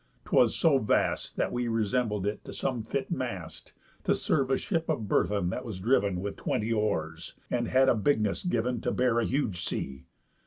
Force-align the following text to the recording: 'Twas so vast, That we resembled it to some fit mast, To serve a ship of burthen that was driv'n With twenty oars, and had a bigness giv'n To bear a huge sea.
'Twas 0.25 0.55
so 0.55 0.79
vast, 0.79 1.35
That 1.37 1.51
we 1.51 1.67
resembled 1.67 2.25
it 2.25 2.43
to 2.45 2.53
some 2.53 2.81
fit 2.81 3.11
mast, 3.11 3.73
To 4.05 4.15
serve 4.15 4.49
a 4.49 4.57
ship 4.57 4.89
of 4.89 5.07
burthen 5.07 5.51
that 5.51 5.63
was 5.63 5.79
driv'n 5.79 6.21
With 6.21 6.37
twenty 6.37 6.73
oars, 6.73 7.35
and 7.51 7.67
had 7.67 7.87
a 7.87 7.93
bigness 7.93 8.43
giv'n 8.43 8.81
To 8.81 8.91
bear 8.91 9.19
a 9.19 9.25
huge 9.27 9.63
sea. 9.63 10.07